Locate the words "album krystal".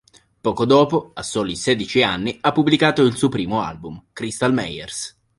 3.61-4.51